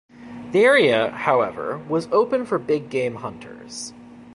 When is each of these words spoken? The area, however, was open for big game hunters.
The 0.51 0.61
area, 0.65 1.11
however, 1.11 1.77
was 1.87 2.07
open 2.11 2.43
for 2.47 2.57
big 2.57 2.89
game 2.89 3.17
hunters. 3.17 3.93